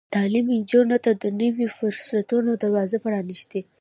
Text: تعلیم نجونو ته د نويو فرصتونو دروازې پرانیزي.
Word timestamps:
تعلیم 0.15 0.45
نجونو 0.57 0.97
ته 1.05 1.11
د 1.21 1.23
نويو 1.39 1.67
فرصتونو 1.77 2.51
دروازې 2.63 2.97
پرانیزي. 3.05 3.61